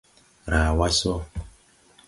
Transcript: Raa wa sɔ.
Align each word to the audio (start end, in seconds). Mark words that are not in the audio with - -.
Raa 0.51 0.71
wa 0.77 0.87
sɔ. 0.99 1.13